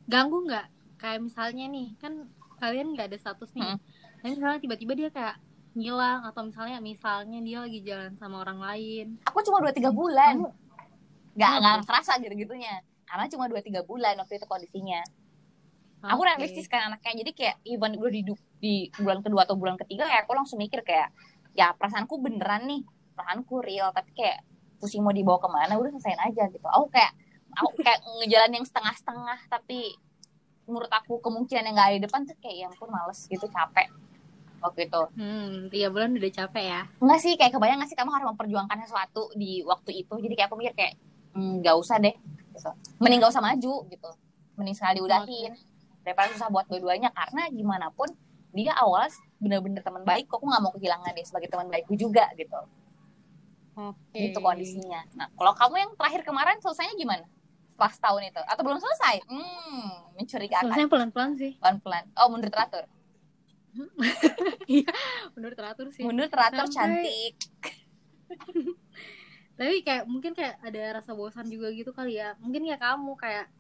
Ganggu 0.07 0.39
nggak? 0.47 0.67
Kayak 0.99 1.21
misalnya 1.23 1.65
nih, 1.67 1.95
kan 1.99 2.27
kalian 2.59 2.95
nggak 2.95 3.15
ada 3.15 3.19
status 3.19 3.51
nih. 3.55 3.63
Hmm. 3.63 3.79
Tapi 4.21 4.37
misalnya 4.37 4.61
tiba-tiba 4.61 4.93
dia 4.97 5.11
kayak 5.11 5.37
ngilang 5.73 6.27
atau 6.29 6.43
misalnya 6.45 6.79
misalnya 6.83 7.39
dia 7.41 7.59
lagi 7.65 7.81
jalan 7.81 8.13
sama 8.21 8.45
orang 8.45 8.61
lain. 8.61 9.07
Aku 9.25 9.41
cuma 9.41 9.65
dua 9.65 9.73
tiga 9.73 9.89
bulan. 9.89 10.37
Kamu- 10.37 10.55
nggak 11.31 11.51
Kenapa? 11.57 11.63
nggak 11.63 11.87
kerasa 11.87 12.13
gitu 12.19 12.35
gitunya 12.35 12.75
karena 13.07 13.25
cuma 13.31 13.45
dua 13.47 13.63
tiga 13.63 13.81
bulan 13.87 14.15
waktu 14.19 14.39
itu 14.39 14.47
kondisinya 14.47 15.01
aku 16.03 16.23
Oke. 16.23 16.29
realistis 16.31 16.67
kan 16.67 16.91
anaknya 16.91 17.23
jadi 17.23 17.31
kayak 17.35 17.57
even 17.67 17.93
gue 17.99 18.11
di, 18.11 18.23
di 18.59 18.75
bulan 18.99 19.21
kedua 19.21 19.45
atau 19.47 19.55
bulan 19.59 19.77
ketiga 19.79 20.09
ya 20.11 20.25
aku 20.25 20.33
langsung 20.35 20.59
mikir 20.59 20.81
kayak 20.83 21.13
ya 21.55 21.71
perasaanku 21.77 22.19
beneran 22.19 22.67
nih 22.67 22.83
perasaanku 23.15 23.63
real 23.63 23.95
tapi 23.95 24.11
kayak 24.17 24.43
pusing 24.81 25.05
mau 25.05 25.13
dibawa 25.13 25.39
ke 25.39 25.49
mana 25.51 25.77
udah 25.77 25.93
selesaiin 25.93 26.23
aja 26.25 26.49
gitu 26.49 26.67
aku 26.67 26.87
kayak 26.89 27.13
aku 27.53 27.69
kayak 27.85 28.01
ngejalan 28.21 28.53
yang 28.61 28.67
setengah-setengah 28.67 29.39
tapi 29.51 29.95
menurut 30.65 30.89
aku 30.89 31.19
kemungkinan 31.21 31.67
yang 31.69 31.75
nggak 31.77 31.89
ada 31.89 31.97
di 31.99 32.03
depan 32.07 32.21
tuh 32.25 32.37
kayak 32.39 32.57
ya 32.59 32.67
ampun 32.71 32.89
males 32.89 33.21
gitu 33.27 33.45
capek 33.51 33.91
waktu 34.61 34.87
itu 34.87 35.03
Hmm, 35.17 35.73
tiga 35.73 35.89
bulan 35.89 36.13
udah 36.15 36.33
capek 36.33 36.65
ya. 36.69 36.81
Enggak 37.01 37.21
sih, 37.25 37.33
kayak 37.35 37.53
kebayang 37.57 37.81
gak 37.81 37.91
sih 37.91 37.99
kamu 37.99 38.11
harus 38.13 38.27
memperjuangkan 38.33 38.77
sesuatu 38.85 39.33
di 39.35 39.65
waktu 39.65 40.05
itu. 40.05 40.15
Jadi 40.21 40.35
kayak 40.37 40.49
aku 40.53 40.57
mikir 40.61 40.75
kayak, 40.77 40.95
"Hmm, 41.33 41.65
nggak 41.65 41.77
usah 41.81 41.97
deh. 41.99 42.15
Gitu. 42.53 42.71
Mending 43.01 43.21
gak 43.25 43.33
usah 43.33 43.45
maju 43.45 43.75
gitu. 43.89 44.11
Mending 44.61 44.77
sekali 44.77 45.01
diudahin. 45.01 45.53
Daripada 46.05 46.29
susah 46.37 46.49
buat 46.53 46.69
dua-duanya. 46.69 47.09
Karena 47.13 47.49
gimana 47.49 47.89
pun, 47.93 48.09
dia 48.53 48.77
awal 48.77 49.09
bener-bener 49.41 49.81
teman 49.81 50.05
baik. 50.05 50.29
Kok 50.29 50.43
aku 50.43 50.47
gak 50.53 50.63
mau 50.63 50.73
kehilangan 50.77 51.13
dia 51.17 51.25
sebagai 51.25 51.49
teman 51.49 51.73
baikku 51.73 51.97
juga 51.97 52.29
gitu. 52.37 52.61
Oke. 53.81 54.19
Gitu 54.29 54.39
kondisinya. 54.43 55.01
Nah, 55.17 55.33
kalau 55.33 55.57
kamu 55.57 55.75
yang 55.81 55.91
terakhir 55.97 56.21
kemarin 56.27 56.59
selesainya 56.61 56.95
gimana? 56.99 57.25
Setelah 57.73 57.93
setahun 57.97 58.23
itu? 58.29 58.43
Atau 58.45 58.63
belum 58.67 58.79
selesai? 58.83 59.17
Hmm, 59.25 59.89
mencurigakan. 60.21 60.69
Selesai 60.69 60.85
pelan-pelan 60.91 61.33
sih. 61.33 61.53
Pelan-pelan. 61.57 62.05
Oh, 62.21 62.29
mundur 62.29 62.53
teratur. 62.53 62.85
Menurut 65.35 65.57
teratur 65.57 65.87
sih. 65.95 66.03
Mundur 66.03 66.27
teratur 66.27 66.67
Sampai- 66.71 66.75
cantik. 66.75 67.35
Tapi 69.61 69.85
kayak 69.85 70.05
mungkin 70.09 70.33
kayak 70.33 70.57
ada 70.65 71.01
rasa 71.01 71.13
bosan 71.13 71.47
juga 71.53 71.69
gitu 71.75 71.93
kali 71.93 72.17
ya. 72.17 72.33
Mungkin 72.41 72.65
ya 72.65 72.81
kamu 72.81 73.13
kayak 73.21 73.53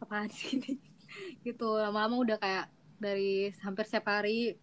apaan 0.00 0.30
sih 0.32 0.56
ini? 0.56 0.80
gitu. 1.46 1.76
Lama-lama 1.76 2.16
udah 2.22 2.36
kayak 2.40 2.66
dari 2.98 3.52
hampir 3.60 3.84
setiap 3.84 4.08
hari 4.08 4.56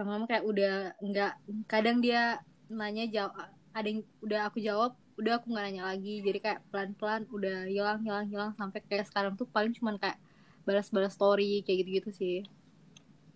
lama-lama 0.00 0.24
kayak 0.24 0.44
udah 0.48 0.74
nggak 1.04 1.32
kadang 1.68 2.00
dia 2.00 2.40
nanya 2.72 3.04
jawab 3.04 3.36
ada 3.76 3.84
yang 3.84 4.00
udah 4.24 4.48
aku 4.48 4.58
jawab 4.64 4.96
udah 5.20 5.36
aku 5.36 5.52
nggak 5.52 5.64
nanya 5.68 5.84
lagi 5.92 6.24
jadi 6.24 6.38
kayak 6.40 6.60
pelan-pelan 6.72 7.28
udah 7.28 7.68
hilang 7.68 8.00
hilang 8.00 8.24
hilang 8.32 8.56
sampai 8.56 8.80
kayak 8.88 9.04
sekarang 9.12 9.36
tuh 9.36 9.44
paling 9.44 9.76
cuman 9.76 10.00
kayak 10.00 10.16
balas-balas 10.64 11.12
story 11.12 11.60
kayak 11.60 11.84
gitu-gitu 11.84 12.10
sih 12.16 12.36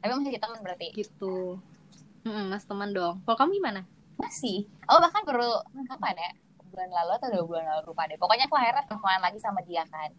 Tapi 0.04 0.12
masih 0.14 0.36
teman 0.36 0.60
berarti. 0.60 0.86
gitu 0.92 1.56
Mm-mm, 2.22 2.44
mas 2.46 2.62
teman 2.62 2.90
dong 2.90 3.24
kalau 3.24 3.36
kamu 3.38 3.56
gimana 3.56 3.80
Masih. 4.14 4.68
Oh 4.86 5.00
bahkan 5.00 5.24
baru 5.24 5.48
kapan 5.86 6.14
ya? 6.14 6.30
Bulan 6.64 6.86
lalu 6.88 7.10
atau 7.14 7.28
dua 7.30 7.42
bulan 7.42 7.64
lalu 7.66 7.82
lupa 7.88 8.04
deh. 8.04 8.14
Pokoknya 8.14 8.46
aku 8.46 8.54
akhirnya 8.54 8.84
teleponan 8.84 9.18
lagi 9.18 9.38
sama 9.38 9.58
dia 9.60 9.82
kan. 9.84 10.12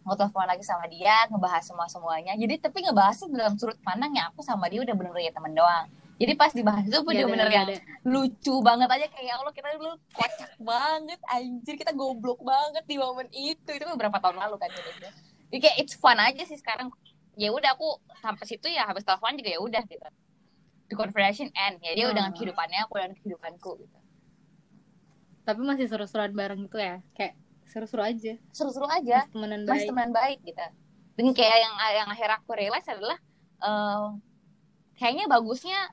Mau 0.00 0.12
telepon 0.14 0.44
lagi 0.44 0.60
sama 0.60 0.84
dia, 0.84 1.24
ngebahas 1.26 1.62
semua 1.62 1.86
semuanya. 1.86 2.34
Jadi 2.34 2.58
tapi 2.58 2.80
ngebahasnya 2.80 3.30
dalam 3.30 3.54
sudut 3.54 3.80
pandang 3.80 4.12
ya 4.12 4.28
aku 4.28 4.40
sama 4.40 4.68
dia 4.68 4.80
udah 4.80 4.92
bener-bener 4.92 5.22
ya 5.22 5.32
teman 5.32 5.54
doang. 5.54 5.88
Jadi 6.16 6.32
pas 6.34 6.52
dibahas 6.52 6.84
itu 6.84 6.92
Ya, 6.92 7.00
bener-bener 7.00 7.46
ada- 7.46 7.56
yang 7.56 7.66
ada. 7.66 7.76
lucu 8.04 8.54
banget 8.60 8.88
aja 8.90 9.06
kayak 9.08 9.24
ya 9.24 9.34
Allah 9.34 9.52
kita 9.54 9.68
dulu 9.72 9.90
kocak 10.10 10.52
banget 10.60 11.20
anjir 11.26 11.74
kita 11.74 11.92
goblok 11.92 12.40
banget 12.42 12.84
di 12.84 12.96
momen 12.96 13.26
itu 13.30 13.64
itu 13.66 13.80
kan 13.80 13.96
beberapa 13.96 14.20
tahun 14.20 14.36
lalu 14.38 14.56
kan 14.56 14.68
gitu. 14.68 14.90
Jadi 15.48 15.58
kayak 15.58 15.76
it's 15.78 15.96
fun 15.96 16.16
aja 16.16 16.42
sih 16.42 16.54
sekarang. 16.54 16.92
Ya 17.38 17.50
udah 17.54 17.74
aku 17.74 17.88
sampai 18.18 18.44
situ 18.46 18.66
ya 18.66 18.86
habis 18.86 19.02
telepon 19.02 19.38
juga 19.38 19.50
ya 19.50 19.60
udah 19.60 19.82
gitu. 19.86 20.08
The 20.90 20.98
conversation 20.98 21.48
end 21.54 21.78
ya 21.80 21.94
dia 21.94 22.04
udah 22.10 22.16
dengan 22.18 22.32
Hmm. 22.34 22.38
kehidupannya 22.38 22.78
aku 22.84 22.94
dengan 22.98 23.14
kehidupanku 23.14 23.70
gitu. 23.78 23.98
tapi 25.40 25.66
masih 25.66 25.88
seru-seruan 25.90 26.30
bareng 26.30 26.62
gitu 26.68 26.78
ya 26.78 27.02
kayak 27.16 27.34
seru-seru 27.66 28.02
aja 28.04 28.38
Seru-seru 28.54 28.86
aja. 28.86 29.24
Mas 29.24 29.30
temenan 29.32 29.60
Mas 29.66 29.82
baik 29.82 29.88
teman 29.88 30.10
baik 30.14 30.38
gitu. 30.46 30.66
Dan 31.16 31.26
kayak 31.34 31.58
yang 31.58 31.74
yang 31.96 32.08
akhir 32.08 32.28
aku 32.38 32.54
realize 32.54 32.86
adalah 32.86 33.18
eh, 33.58 34.06
kayaknya 34.94 35.26
bagusnya 35.26 35.90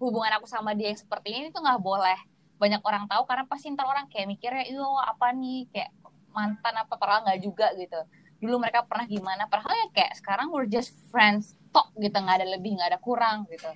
hubungan 0.00 0.32
aku 0.40 0.46
sama 0.48 0.72
dia 0.72 0.88
yang 0.94 0.96
seperti 0.96 1.36
ini 1.36 1.46
tuh 1.52 1.60
nggak 1.60 1.82
boleh 1.84 2.16
banyak 2.56 2.80
orang 2.80 3.04
tahu 3.04 3.28
karena 3.28 3.44
pasti 3.44 3.66
ntar 3.74 3.84
orang 3.84 4.06
kayak 4.08 4.30
mikirnya 4.30 4.64
iyo 4.64 4.86
apa 4.96 5.36
nih 5.36 5.68
kayak 5.68 5.90
mantan 6.32 6.74
apa 6.78 6.94
padahal 6.96 7.26
nggak 7.28 7.40
juga 7.44 7.66
gitu 7.76 7.98
dulu 8.44 8.60
mereka 8.60 8.84
pernah 8.84 9.08
gimana 9.08 9.48
padahal 9.48 9.72
ya 9.72 9.88
kayak 9.96 10.12
sekarang 10.20 10.52
we're 10.52 10.68
just 10.68 10.92
friends 11.08 11.56
talk 11.72 11.88
gitu 11.96 12.12
nggak 12.12 12.44
ada 12.44 12.46
lebih 12.46 12.76
nggak 12.76 12.94
ada 12.94 13.00
kurang 13.00 13.48
gitu 13.48 13.68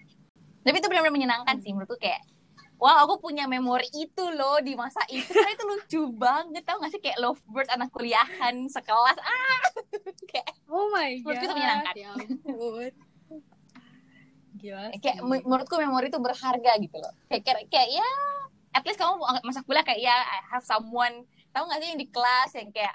tapi 0.62 0.76
itu 0.76 0.86
benar-benar 0.86 1.14
menyenangkan 1.16 1.56
sih 1.64 1.72
menurutku 1.72 1.96
kayak 1.96 2.20
wah 2.78 3.02
aku 3.02 3.18
punya 3.18 3.50
memori 3.50 3.90
itu 3.90 4.24
loh 4.30 4.62
di 4.62 4.78
masa 4.78 5.02
itu 5.10 5.26
karena 5.26 5.50
itu 5.50 5.64
lucu 5.66 6.00
banget 6.14 6.62
tau 6.62 6.78
gak 6.78 6.94
sih 6.94 7.02
kayak 7.02 7.18
lovebirds 7.18 7.72
anak 7.74 7.90
kuliahan 7.90 8.70
sekelas 8.70 9.18
ah 9.18 9.60
kayak 10.30 10.52
Oh 10.68 10.92
my 10.92 11.16
god. 11.18 11.32
Menurutku 11.32 11.44
itu 11.48 11.54
menyenangkan. 11.56 11.94
Ya 11.96 12.10
ampun. 12.12 12.92
Gila 14.58 14.82
sih. 14.92 15.00
kayak 15.00 15.18
men- 15.24 15.44
menurutku 15.46 15.74
memori 15.78 16.06
itu 16.10 16.20
berharga 16.20 16.72
gitu 16.82 16.96
loh 16.98 17.12
kayak 17.30 17.42
kayak, 17.46 17.66
kayak 17.70 17.88
ya 17.94 18.10
at 18.74 18.82
least 18.84 18.98
kamu 19.00 19.16
masa 19.46 19.62
kuliah 19.64 19.86
kayak 19.86 20.02
ya 20.02 20.14
I 20.14 20.38
have 20.50 20.66
someone 20.66 21.24
tahu 21.50 21.64
gak 21.70 21.80
sih 21.82 21.88
yang 21.94 22.00
di 22.00 22.08
kelas 22.10 22.50
yang 22.58 22.68
kayak 22.74 22.94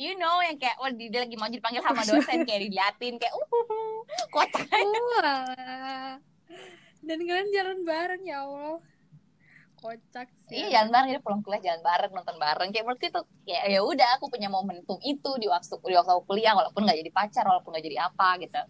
you 0.00 0.16
know 0.16 0.40
yang 0.40 0.56
kayak 0.56 0.80
wah 0.80 0.88
dia 0.88 1.20
lagi 1.20 1.36
mau 1.36 1.52
dipanggil 1.52 1.84
sama 1.84 2.00
dosen 2.08 2.40
kayak 2.48 2.60
diliatin 2.64 3.20
kayak 3.20 3.34
uh 3.36 4.00
kocak. 4.32 4.64
Dan 7.04 7.18
kalian 7.24 7.48
jalan 7.52 7.78
bareng 7.84 8.22
ya 8.24 8.44
Allah. 8.48 8.80
Kocak 9.80 10.28
sih. 10.44 10.60
iya 10.60 10.80
jalan 10.80 10.92
bareng 10.92 11.08
jadi 11.08 11.20
pulang 11.24 11.40
kuliah 11.40 11.62
jalan 11.64 11.80
bareng 11.80 12.12
nonton 12.12 12.36
bareng 12.36 12.68
kayak 12.68 12.84
menurutku 12.84 13.08
itu 13.08 13.22
kayak 13.48 13.64
ya 13.72 13.80
udah 13.80 14.08
aku 14.20 14.28
punya 14.28 14.52
momentum 14.52 15.00
itu 15.00 15.30
di 15.40 15.48
waktu 15.48 15.72
di 15.72 15.96
waktu 15.96 16.10
aku 16.12 16.24
kuliah 16.28 16.52
walaupun 16.52 16.84
nggak 16.84 17.00
jadi 17.00 17.10
pacar 17.16 17.48
walaupun 17.48 17.72
nggak 17.72 17.86
jadi 17.88 17.98
apa 18.12 18.28
gitu 18.44 18.60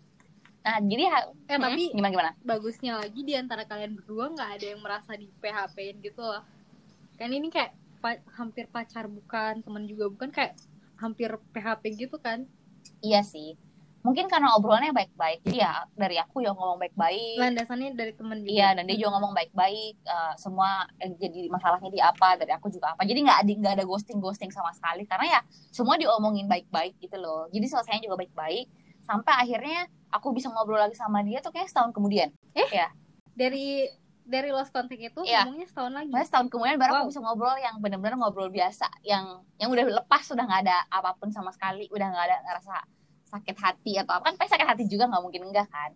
nah 0.60 0.76
jadi 0.78 1.04
Eh 1.10 1.56
Hmm, 1.58 1.66
tapi 1.66 1.82
gimana 1.90 2.14
gimana 2.14 2.30
bagusnya 2.46 3.02
lagi 3.02 3.26
di 3.26 3.34
antara 3.34 3.66
kalian 3.66 3.98
berdua 3.98 4.30
nggak 4.30 4.50
ada 4.60 4.66
yang 4.70 4.80
merasa 4.86 5.18
di 5.18 5.26
PHP-in 5.42 5.98
gitu 5.98 6.22
loh. 6.22 6.46
Kan 7.18 7.34
ini 7.34 7.50
kayak 7.50 7.74
pa- 7.98 8.22
hampir 8.38 8.70
pacar 8.70 9.10
bukan, 9.10 9.66
teman 9.66 9.88
juga 9.90 10.06
bukan 10.14 10.30
kayak 10.30 10.54
hampir 11.00 11.32
PHP 11.56 11.84
gitu 11.96 12.20
kan. 12.20 12.44
iya 13.00 13.24
sih 13.24 13.56
mungkin 14.00 14.32
karena 14.32 14.56
obrolannya 14.56 14.96
baik-baik 14.96 15.44
jadi 15.44 15.68
ya 15.68 15.84
dari 15.92 16.16
aku 16.16 16.40
yang 16.40 16.56
ngomong 16.56 16.80
baik-baik 16.80 17.36
Landasannya 17.36 17.92
dari 17.92 18.12
teman 18.16 18.40
juga. 18.40 18.48
Iya, 18.48 18.68
dan 18.80 18.88
dia 18.88 18.96
juga 18.96 19.10
ngomong 19.20 19.32
baik-baik. 19.36 19.94
eh, 20.00 20.34
semua 20.40 20.88
yang 21.04 21.12
jadi 21.20 21.52
masalahnya 21.52 21.90
di 21.92 22.00
apa, 22.00 22.40
dari 22.40 22.52
aku 22.56 22.72
juga 22.72 22.96
apa. 22.96 23.04
Jadi 23.04 23.20
nggak 23.28 23.38
ada 23.44 23.52
nggak 23.52 23.74
ada 23.76 23.84
ghosting 23.84 24.16
ghosting 24.16 24.48
sama 24.48 24.72
sekali, 24.72 25.04
karena 25.04 25.36
ya 25.36 25.40
semua 25.68 26.00
diomongin 26.00 26.48
baik-baik 26.48 26.96
gitu 26.96 27.16
loh. 27.20 27.44
Jadi 27.52 27.66
selesainya 27.68 28.08
juga 28.08 28.24
baik-baik. 28.24 28.66
Sampai 29.04 29.36
akhirnya 29.36 29.84
aku 30.08 30.32
bisa 30.32 30.48
ngobrol 30.48 30.80
lagi 30.80 30.96
sama 30.96 31.20
dia 31.20 31.44
tuh 31.44 31.52
kayak 31.52 31.68
setahun 31.68 31.92
kemudian. 31.92 32.32
Dari 33.36 33.84
dari 34.30 34.54
lost 34.54 34.70
contact 34.70 35.02
itu 35.02 35.20
Iya. 35.26 35.42
ngomongnya 35.44 35.66
setahun 35.66 35.92
lagi. 35.92 36.08
Makanya 36.08 36.28
setahun 36.30 36.48
kemudian 36.48 36.78
baru 36.78 36.92
Wow. 36.94 37.00
aku 37.02 37.08
bisa 37.10 37.20
ngobrol 37.20 37.56
yang 37.58 37.74
benar-benar 37.82 38.14
ngobrol 38.16 38.48
biasa, 38.48 38.86
yang 39.02 39.24
yang 39.58 39.68
udah 39.68 39.84
lepas, 39.90 40.22
sudah 40.22 40.46
nggak 40.46 40.62
ada 40.64 40.78
apa 40.88 41.10
pun 41.18 41.28
sama 41.28 41.50
sekali, 41.50 41.90
udah 41.90 42.06
nggak 42.06 42.24
ada 42.24 42.36
ngerasa 42.46 42.74
sakit 43.26 43.56
hati 43.58 43.92
atau 43.94 44.10
apa 44.10 44.26
kan 44.26 44.34
pasti 44.34 44.54
sakit 44.54 44.66
hati 44.66 44.84
juga 44.86 45.06
nggak 45.06 45.22
mungkin 45.22 45.50
enggak 45.50 45.66
kan 45.66 45.90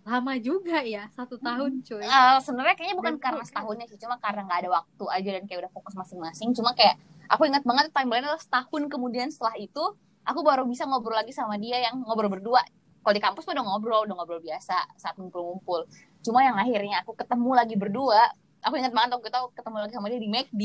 Lama 0.00 0.32
juga 0.40 0.80
ya, 0.80 1.06
satu 1.12 1.36
tahun 1.36 1.84
cuy. 1.84 2.00
Eh, 2.00 2.38
sebenarnya 2.40 2.72
kayaknya 2.72 2.96
bukan 2.96 3.14
Dan 3.14 3.22
karena 3.22 3.44
setahunnya 3.44 3.84
sih 3.84 4.00
cuma 4.00 4.16
karena 4.16 4.48
nggak 4.48 4.58
ada 4.64 4.70
waktu 4.80 5.04
aja 5.06 5.30
dan 5.36 5.44
kayak 5.44 5.60
udah 5.68 5.70
fokus 5.70 5.92
masing-masing 5.92 6.56
cuma 6.56 6.72
kayak 6.72 6.96
aku 7.28 7.44
ingat 7.44 7.62
banget 7.62 7.92
timeline 7.92 8.24
adalah 8.24 8.40
setahun 8.40 8.88
kemudian 8.88 9.28
setelah 9.28 9.54
itu 9.54 9.84
aku 10.24 10.40
baru 10.40 10.64
bisa 10.64 10.88
ngobrol 10.88 11.14
lagi 11.14 11.30
sama 11.30 11.60
dia 11.60 11.78
yang 11.84 12.00
ngobrol 12.00 12.32
berdua 12.32 12.64
kalau 13.04 13.14
di 13.14 13.22
kampus 13.22 13.44
udah 13.44 13.60
ngobrol 13.60 14.08
udah 14.08 14.16
ngobrol 14.16 14.40
biasa 14.40 14.88
saat 14.96 15.14
ngumpul-ngumpul 15.14 15.84
cuma 16.20 16.44
yang 16.44 16.56
akhirnya 16.56 17.00
aku 17.02 17.16
ketemu 17.16 17.50
lagi 17.56 17.74
berdua 17.76 18.22
aku 18.60 18.76
ingat 18.76 18.92
banget 18.92 19.16
waktu 19.16 19.26
kita 19.32 19.38
ketemu 19.56 19.76
lagi 19.80 19.94
sama 19.96 20.06
dia 20.12 20.20
di 20.20 20.30
McD 20.30 20.62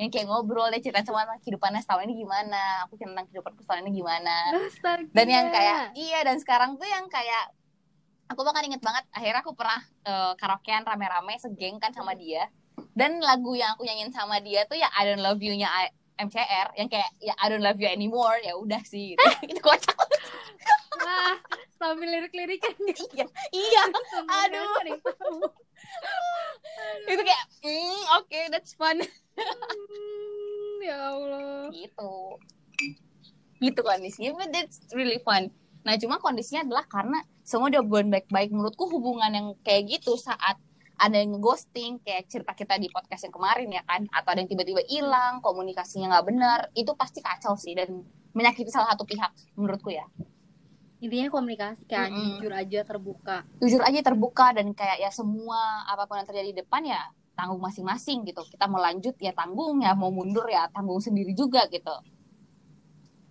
yang 0.00 0.10
kayak 0.10 0.26
ngobrol 0.26 0.66
dia 0.72 0.80
cerita 0.82 1.04
tentang 1.04 1.38
kehidupannya 1.42 1.80
setahun 1.82 2.02
ini 2.08 2.14
gimana 2.24 2.86
aku 2.86 2.96
cerita 2.96 3.12
tentang 3.14 3.26
kehidupan 3.30 3.50
setahun 3.60 3.80
ini 3.86 3.92
gimana 4.02 4.36
Astaga. 4.56 5.10
dan 5.10 5.26
yang 5.28 5.46
kayak 5.50 5.78
iya 5.94 6.18
dan 6.26 6.36
sekarang 6.38 6.78
tuh 6.78 6.88
yang 6.88 7.06
kayak 7.10 7.52
aku 8.30 8.40
bahkan 8.42 8.64
inget 8.64 8.80
banget 8.80 9.04
akhirnya 9.12 9.40
aku 9.44 9.52
pernah 9.52 9.80
eh, 10.06 10.32
karaokean 10.40 10.82
rame-rame 10.88 11.36
segeng 11.36 11.76
kan 11.76 11.92
sama 11.92 12.16
dia 12.16 12.48
dan 12.96 13.20
lagu 13.20 13.52
yang 13.52 13.76
aku 13.76 13.84
nyanyiin 13.84 14.12
sama 14.12 14.40
dia 14.40 14.64
tuh 14.64 14.80
ya 14.80 14.88
I 14.96 15.04
Don't 15.04 15.20
Love 15.20 15.40
You 15.44 15.52
nya 15.54 15.68
I- 15.68 15.92
MCR 16.22 16.68
yang 16.76 16.88
kayak 16.88 17.10
ya 17.18 17.34
I 17.36 17.46
Don't 17.48 17.60
Love 17.60 17.78
You 17.78 17.88
Anymore 17.88 18.38
ya 18.40 18.54
udah 18.54 18.82
sih 18.82 19.14
gitu. 19.14 19.22
itu 19.50 19.60
kocak 19.60 19.96
ah, 21.02 21.34
sambil 21.74 22.06
lirik-lirikan 22.06 22.74
gitu. 22.86 23.02
iya 23.12 23.26
iya 23.50 23.82
Aduh. 24.46 24.98
tahu. 25.02 25.40
itu 27.08 27.22
kayak 27.22 27.44
mm, 27.62 28.02
oke 28.18 28.38
that's 28.50 28.72
fun 28.74 29.02
Hmm, 29.32 30.76
ya 30.84 30.98
Allah. 31.10 31.72
gitu 31.72 32.36
gitu 33.58 33.80
kondisinya 33.80 34.36
but 34.36 34.50
that's 34.50 34.82
really 34.92 35.18
fun 35.22 35.48
nah 35.82 35.96
cuma 35.96 36.20
kondisinya 36.20 36.62
adalah 36.62 36.84
karena 36.86 37.18
semua 37.42 37.72
udah 37.72 37.82
bulan 37.82 38.06
baik-baik 38.06 38.52
menurutku 38.52 38.86
hubungan 38.86 39.30
yang 39.32 39.46
kayak 39.66 39.98
gitu 39.98 40.14
saat 40.14 40.60
ada 41.02 41.18
yang 41.18 41.34
ghosting 41.42 41.98
kayak 42.06 42.30
cerita 42.30 42.54
kita 42.54 42.78
di 42.78 42.86
podcast 42.86 43.26
yang 43.26 43.34
kemarin 43.34 43.68
ya 43.74 43.82
kan 43.82 44.06
atau 44.06 44.28
ada 44.30 44.38
yang 44.38 44.50
tiba-tiba 44.50 44.86
hilang 44.86 45.42
komunikasinya 45.42 46.14
nggak 46.14 46.26
benar 46.30 46.58
itu 46.78 46.94
pasti 46.94 47.18
kacau 47.18 47.58
sih 47.58 47.74
dan 47.74 48.06
menyakiti 48.30 48.70
salah 48.70 48.94
satu 48.94 49.02
pihak 49.02 49.34
menurutku 49.58 49.90
ya 49.90 50.06
Intinya 51.02 51.34
komunikasi 51.34 51.82
kan, 51.90 52.14
Mm-mm. 52.14 52.38
jujur 52.38 52.54
aja 52.54 52.86
terbuka. 52.86 53.42
jujur 53.58 53.82
aja 53.82 53.98
terbuka 54.06 54.54
dan 54.54 54.70
kayak 54.70 55.02
ya 55.02 55.10
semua 55.10 55.82
apa 55.90 56.06
pun 56.06 56.22
yang 56.22 56.28
terjadi 56.30 56.54
di 56.54 56.58
depan 56.62 56.86
ya 56.86 57.10
tanggung 57.34 57.58
masing-masing 57.58 58.22
gitu 58.22 58.38
kita 58.46 58.70
mau 58.70 58.78
lanjut 58.78 59.18
ya 59.18 59.34
tanggung 59.34 59.82
ya 59.82 59.98
mau 59.98 60.14
mundur 60.14 60.46
ya 60.46 60.70
tanggung 60.70 61.02
sendiri 61.02 61.34
juga 61.34 61.66
gitu 61.66 61.90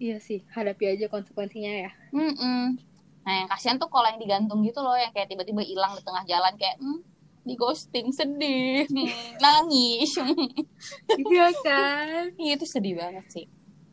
Iya 0.02 0.18
sih, 0.18 0.42
hadapi 0.50 0.98
aja 0.98 1.06
konsekuensinya 1.08 1.74
ya. 1.88 1.92
Mm-mm. 2.10 2.74
Nah 3.22 3.34
yang 3.38 3.48
kasihan 3.48 3.78
tuh 3.78 3.86
kalau 3.86 4.10
yang 4.10 4.18
digantung 4.18 4.66
gitu 4.66 4.82
loh 4.82 4.98
yang 4.98 5.14
kayak 5.14 5.30
tiba-tiba 5.30 5.62
hilang 5.62 5.94
di 5.94 6.02
tengah 6.02 6.26
jalan 6.26 6.54
kayak 6.58 6.76
hmm, 6.82 7.00
di 7.42 7.54
ghosting 7.56 8.10
sedih 8.12 8.86
hmm, 8.88 9.38
nangis 9.38 10.12
Iya 11.12 11.48
kan? 11.60 12.26
Iya, 12.42 12.54
itu 12.56 12.66
sedih 12.66 12.96
banget 12.96 13.26
sih 13.30 13.46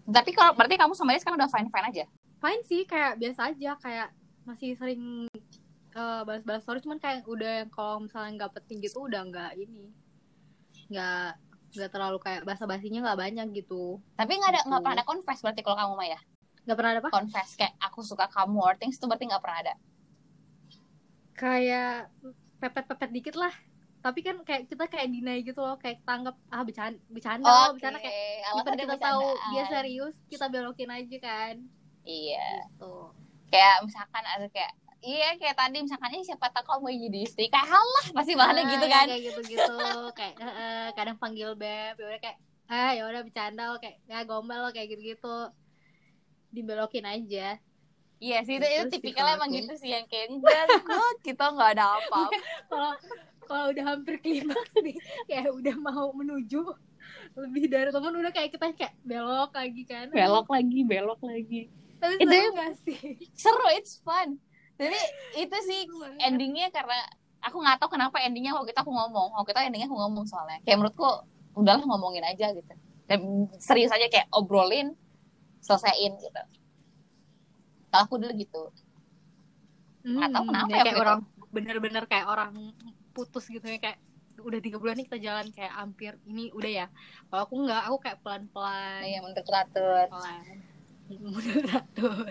tapi 0.04 0.32
kalau 0.32 0.56
berarti 0.56 0.76
kamu 0.76 0.92
sama 0.92 1.12
dia 1.12 1.20
sekarang 1.20 1.36
udah 1.36 1.50
fine 1.50 1.68
fine 1.68 1.88
aja 1.88 2.04
Fine 2.38 2.62
sih, 2.62 2.86
kayak 2.86 3.18
biasa 3.18 3.50
aja, 3.50 3.74
kayak 3.76 4.08
masih 4.46 4.78
sering 4.78 5.26
eh, 5.90 6.20
balas-balas 6.22 6.62
story, 6.62 6.78
cuman 6.78 6.96
kayak 6.96 7.26
udah 7.26 7.66
yang 7.66 7.68
kalau 7.68 7.98
misalnya 7.98 8.30
nggak 8.38 8.62
penting 8.62 8.78
gitu 8.78 9.04
udah 9.04 9.26
nggak 9.26 9.58
ini, 9.58 9.90
nggak 10.86 11.28
nggak 11.74 11.90
terlalu 11.90 12.18
kayak 12.22 12.46
basa-basinya 12.46 13.02
nggak 13.04 13.18
banyak 13.18 13.46
gitu. 13.58 13.98
tapi 14.14 14.38
nggak 14.38 14.50
ada 14.54 14.60
nggak 14.64 14.70
Gitu. 14.70 14.84
pernah 14.86 14.96
ada 14.96 15.04
confess 15.04 15.38
berarti 15.42 15.60
kalau 15.60 15.76
kamu 15.76 15.92
mah 15.98 16.08
ya 16.08 16.20
Nggak 16.62 16.76
pernah 16.78 16.92
ada 16.94 17.02
apa? 17.02 17.10
confess 17.10 17.48
kayak 17.58 17.74
aku 17.82 18.00
suka 18.00 18.24
kamu 18.30 18.58
or 18.62 18.74
things 18.78 18.96
itu 18.96 19.04
berarti 19.04 19.24
nggak 19.26 19.42
pernah 19.42 19.58
ada 19.66 19.74
Kayak 21.34 22.10
pepet-pepet 22.58 23.10
dikit 23.10 23.34
lah. 23.34 23.54
Tapi 23.98 24.22
kan 24.22 24.38
kayak 24.42 24.70
kita 24.70 24.86
kayak 24.86 25.10
deny 25.10 25.42
gitu 25.42 25.58
loh, 25.58 25.74
kayak 25.74 25.98
tanggap 26.02 26.38
ah 26.48 26.62
bercanda, 26.62 26.98
bercanda, 27.10 27.46
oh, 27.46 27.74
bercanda 27.74 27.98
kayak 27.98 28.46
dia 28.46 28.62
kita 28.62 28.94
tahu 28.96 29.22
bercandaan. 29.26 29.50
dia 29.50 29.64
serius, 29.66 30.14
kita 30.26 30.46
belokin 30.46 30.90
aja 30.90 31.16
kan. 31.18 31.54
iya 32.02 32.62
Gitu. 32.70 32.94
kayak 33.48 33.76
misalkan 33.82 34.24
ada 34.24 34.46
kayak 34.48 34.72
iya 35.00 35.32
kayak 35.36 35.56
tadi 35.56 35.80
misalkan 35.80 36.10
ini 36.12 36.24
siapa 36.24 36.48
tahu 36.52 36.64
kamu 36.68 36.80
mau 36.80 36.92
jadi 36.92 37.18
istri 37.20 37.44
kayak 37.48 37.64
halah 37.64 38.06
pasti 38.12 38.32
bahannya 38.32 38.64
Ah, 38.64 38.70
gitu 38.72 38.86
ya, 38.86 38.92
kan 38.92 39.06
Kayak 39.08 39.22
gitu-gitu, 39.28 39.78
kayak 40.12 40.34
eh, 40.36 40.46
eh, 40.46 40.86
kadang 40.94 41.16
panggil 41.16 41.50
beb, 41.54 41.94
ya 41.96 42.06
udah 42.06 42.20
kayak 42.20 42.38
ah 42.68 42.90
ya 42.92 43.02
udah 43.04 43.22
bercanda 43.24 43.62
lo 43.72 43.76
kayak 43.78 43.96
ya 44.04 44.18
gombal 44.22 44.58
lo 44.62 44.70
kayak 44.70 44.88
gitu-gitu. 44.92 45.36
Dibelokin 46.48 47.04
aja. 47.04 47.60
Iya 48.18 48.38
sih 48.42 48.58
itu, 48.58 48.66
itu 48.66 48.86
tipikalnya 48.98 49.38
kalau 49.38 49.46
emang 49.46 49.50
gitu 49.54 49.74
sih 49.78 49.90
yang 49.94 50.06
kayak 50.10 50.26
enggak 50.34 50.62
enggak 50.66 51.10
kita 51.22 51.44
nggak 51.54 51.70
ada 51.78 51.84
apa-apa. 52.02 52.38
Kalau 52.70 52.92
kalau 53.48 53.64
udah 53.72 53.84
hampir 53.94 54.14
klimaks 54.20 54.74
nih, 54.84 54.96
kayak 55.24 55.48
udah 55.54 55.74
mau 55.80 56.12
menuju 56.12 56.60
lebih 57.38 57.64
dari 57.70 57.88
temen 57.88 58.12
udah 58.12 58.32
kayak 58.34 58.50
kita 58.52 58.66
kayak 58.76 58.92
belok 59.06 59.54
lagi 59.54 59.82
kan. 59.88 60.06
belok 60.12 60.48
lagi 60.50 60.78
belok 60.84 61.20
lagi. 61.24 61.60
Tapi 61.96 62.14
Itu 62.20 62.28
seru 62.28 62.42
yang- 62.42 62.56
gak 62.58 62.74
sih? 62.84 63.00
seru 63.32 63.66
it's 63.72 64.02
fun. 64.02 64.36
Jadi 64.76 65.00
itu 65.38 65.56
sih 65.64 65.80
endingnya 66.20 66.68
karena 66.74 66.98
aku 67.40 67.56
nggak 67.62 67.78
tahu 67.80 67.94
kenapa 67.96 68.18
endingnya 68.20 68.52
waktu 68.52 68.74
itu 68.74 68.80
aku 68.82 68.92
ngomong. 68.92 69.32
Waktu 69.38 69.50
itu 69.54 69.60
endingnya 69.62 69.88
aku 69.88 69.96
ngomong 69.96 70.26
soalnya. 70.26 70.58
Kayak 70.66 70.84
menurutku 70.84 71.08
udahlah 71.54 71.86
ngomongin 71.86 72.26
aja 72.26 72.50
gitu. 72.52 72.74
Dan 73.08 73.48
serius 73.56 73.94
aja 73.94 74.10
kayak 74.10 74.28
obrolin 74.34 74.92
selesaiin 75.64 76.18
gitu 76.20 76.42
kalau 77.88 78.02
aku 78.04 78.14
dulu 78.20 78.32
gitu. 78.36 78.62
Nggak 80.04 80.28
tahu 80.32 80.42
kenapa 80.48 80.68
ya 80.68 80.68
kayak 80.68 80.84
waktu 80.84 80.92
itu. 80.92 81.02
orang 81.02 81.20
bener-bener 81.48 82.04
kayak 82.04 82.26
orang 82.28 82.52
putus 83.16 83.44
gitu 83.48 83.64
ya 83.64 83.78
kayak 83.80 83.98
udah 84.38 84.60
tiga 84.62 84.78
bulan 84.78 84.94
nih 84.94 85.06
kita 85.10 85.18
jalan 85.18 85.46
kayak 85.50 85.74
hampir 85.74 86.12
ini 86.24 86.54
udah 86.54 86.70
ya. 86.70 86.86
Kalau 87.28 87.42
aku 87.44 87.54
nggak 87.66 87.82
aku 87.90 87.96
kayak 87.98 88.18
pelan-pelan. 88.22 89.00
Iya 89.02 89.18
menurut 89.24 89.42
teratur 89.42 90.06
pelan. 90.08 90.42
Mudah 91.32 91.54
teratur 91.64 92.26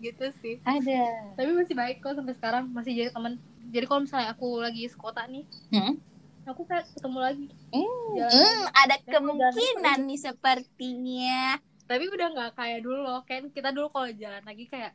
gitu 0.00 0.26
sih. 0.40 0.56
Ada. 0.64 1.34
Tapi 1.36 1.50
masih 1.52 1.74
baik 1.76 2.00
kok 2.00 2.16
sampai 2.16 2.34
sekarang 2.36 2.64
masih 2.72 2.92
jadi 2.96 3.10
teman 3.12 3.36
jadi 3.66 3.84
kalau 3.90 4.06
misalnya 4.06 4.30
aku 4.32 4.62
lagi 4.62 4.86
sekota 4.86 5.26
nih 5.26 5.42
Hmm? 5.74 5.98
aku 6.46 6.62
kayak 6.62 6.86
ketemu 6.94 7.18
lagi. 7.18 7.46
Hmm, 7.74 8.06
Jalan. 8.14 8.30
hmm, 8.30 8.62
ada 8.70 8.96
Jalan 9.02 9.10
kemungkinan 9.10 9.98
nih 10.06 10.20
sepertinya. 10.22 11.58
Tapi 11.86 12.04
udah 12.10 12.28
nggak 12.34 12.50
kayak 12.54 12.78
dulu 12.82 12.98
loh 13.02 13.20
kan 13.22 13.46
kita 13.50 13.70
dulu 13.70 13.88
kalau 13.90 14.10
jalan 14.12 14.42
lagi 14.42 14.66
kayak 14.66 14.92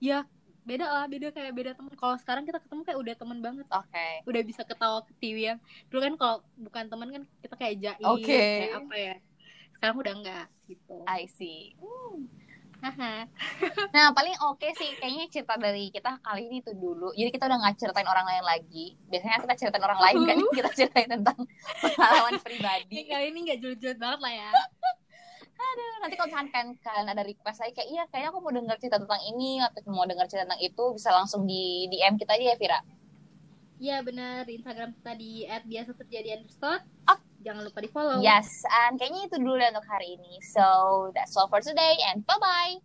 ya 0.00 0.24
beda 0.60 0.86
lah 0.86 1.04
beda 1.08 1.32
kayak 1.32 1.52
beda 1.56 1.70
temen 1.72 1.92
kalau 1.96 2.16
sekarang 2.20 2.44
kita 2.44 2.60
ketemu 2.60 2.80
kayak 2.84 2.98
udah 3.00 3.14
temen 3.16 3.38
banget 3.40 3.66
Oke. 3.72 4.08
udah 4.28 4.42
bisa 4.44 4.62
ketawa 4.64 5.00
ketiwi 5.08 5.52
yang 5.52 5.58
dulu 5.88 6.00
kan 6.04 6.14
kalau 6.20 6.36
bukan 6.56 6.84
teman 6.88 7.08
kan 7.08 7.22
kita 7.40 7.54
kayak 7.56 7.74
jaim 7.80 8.04
Oke. 8.04 8.28
kayak 8.28 8.76
apa 8.76 8.94
ya 8.96 9.14
sekarang 9.76 9.96
udah 9.96 10.12
enggak 10.12 10.46
gitu 10.68 10.96
I 11.08 11.24
see. 11.24 11.72
Haha. 12.80 13.28
Nah, 13.92 14.08
paling 14.16 14.32
oke 14.40 14.64
sih 14.72 14.96
kayaknya 14.96 15.28
cerita 15.28 15.52
dari 15.60 15.92
kita 15.92 16.16
kali 16.24 16.48
ini 16.48 16.64
tuh 16.64 16.72
dulu. 16.72 17.12
Jadi 17.12 17.28
kita 17.28 17.44
udah 17.44 17.58
nggak 17.60 17.76
ceritain 17.76 18.08
orang 18.08 18.24
lain 18.24 18.40
lagi. 18.40 18.96
Biasanya 19.04 19.44
kita 19.44 19.54
ceritain 19.60 19.84
orang 19.84 20.00
lain 20.00 20.16
kan, 20.24 20.36
Uh-huh. 20.40 20.52
kita 20.64 20.70
ceritain 20.72 21.08
tentang 21.12 21.44
pengalaman 21.76 22.40
pribadi. 22.46 23.04
kali 23.04 23.24
ini 23.36 23.38
nggak 23.52 23.58
julid-julid 23.60 23.98
banget 24.00 24.20
lah 24.24 24.32
ya 24.32 24.50
Nanti 26.00 26.14
kalau 26.16 26.28
misalkan 26.32 26.48
kalian, 26.50 26.68
kalian 26.80 27.08
ada 27.12 27.22
request 27.22 27.58
lagi 27.60 27.72
kayak 27.76 27.88
iya 27.92 28.02
kayaknya 28.08 28.28
aku 28.32 28.38
mau 28.40 28.52
denger 28.52 28.76
cerita 28.80 28.98
tentang 28.98 29.22
ini 29.28 29.60
atau 29.60 29.80
mau 29.92 30.08
denger 30.08 30.26
cerita 30.26 30.44
tentang 30.48 30.62
itu 30.64 30.84
bisa 30.96 31.10
langsung 31.12 31.44
di 31.46 31.86
DM 31.92 32.16
kita 32.16 32.34
aja 32.34 32.44
ya 32.50 32.56
Vira. 32.56 32.80
Iya 33.80 34.04
benar 34.04 34.44
Instagram 34.44 34.92
kita 34.92 35.12
di 35.16 35.48
@biasa 35.48 35.96
terjadi 35.96 36.36
underscore 36.36 36.84
Oh. 37.08 37.16
jangan 37.40 37.64
lupa 37.64 37.80
di 37.80 37.88
follow 37.88 38.20
Yes, 38.20 38.68
and 38.68 39.00
kayaknya 39.00 39.32
itu 39.32 39.40
dulu 39.40 39.56
untuk 39.56 39.88
hari 39.88 40.20
ini. 40.20 40.36
So, 40.44 41.08
that's 41.16 41.32
all 41.40 41.48
for 41.48 41.64
today 41.64 41.96
and 42.12 42.20
bye-bye. 42.28 42.84